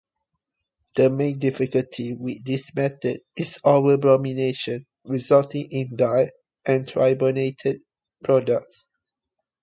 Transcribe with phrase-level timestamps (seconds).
[0.95, 6.31] The main difficulty with this method is over-bromination, resulting in di-
[6.65, 7.81] and tribrominated
[8.23, 8.87] products.